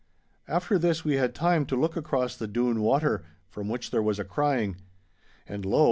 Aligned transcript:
After 0.47 0.79
this 0.79 1.05
we 1.05 1.17
had 1.17 1.35
time 1.35 1.63
to 1.67 1.75
look 1.79 1.95
across 1.95 2.35
the 2.35 2.47
Doon 2.47 2.81
Water, 2.81 3.21
from 3.51 3.69
which 3.69 3.91
there 3.91 4.01
was 4.01 4.17
a 4.17 4.25
crying. 4.25 4.77
And 5.47 5.63
lo! 5.63 5.79